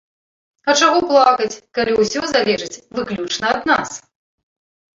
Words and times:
А 0.71 0.73
чаго 0.79 1.01
плакаць, 1.11 1.59
калі 1.79 1.91
ўсё 2.01 2.21
залежыць 2.33 2.81
выключна 2.99 3.55
ад 3.55 3.61
нас? 3.73 3.89